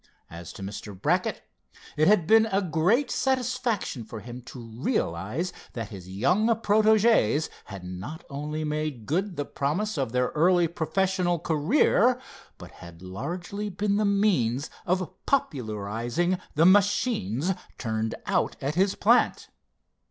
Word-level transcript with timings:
As 0.31 0.51
to 0.53 0.63
Mr. 0.63 0.99
Brackett, 0.99 1.43
it 1.95 2.07
had 2.07 2.25
been 2.25 2.47
a 2.47 2.63
great 2.63 3.11
satisfaction 3.11 4.03
for 4.03 4.19
him 4.21 4.41
to 4.45 4.59
realize 4.71 5.53
that 5.73 5.89
his 5.89 6.09
young 6.09 6.47
protégés 6.47 7.49
had 7.65 7.83
not 7.83 8.23
only 8.27 8.63
made 8.63 9.05
good 9.05 9.35
the 9.35 9.45
promise 9.45 9.99
of 9.99 10.11
their 10.11 10.29
early 10.29 10.67
professional 10.67 11.37
career, 11.37 12.19
but 12.57 12.71
had 12.71 13.03
largely 13.03 13.69
been 13.69 13.97
the 13.97 14.03
means 14.03 14.71
of 14.87 15.13
popularizing 15.27 16.39
the 16.55 16.65
machines 16.65 17.53
turned 17.77 18.15
out 18.25 18.55
at 18.59 18.73
his 18.73 18.95
plant. 18.95 19.49